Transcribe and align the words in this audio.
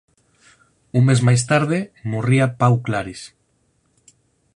Un 0.97 1.03
mes 1.07 1.19
máis 1.27 1.41
tarde 1.51 1.79
morría 2.11 2.47
Pau 2.59 2.75
Claris. 2.87 3.21